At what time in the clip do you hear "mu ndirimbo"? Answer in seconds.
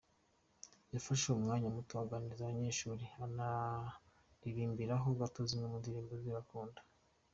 5.71-6.13